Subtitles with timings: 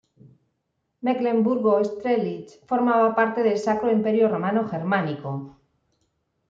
[1.07, 5.59] Mecklemburgo-Strelitz formaba parte del Sacro Imperio Romano Germánico.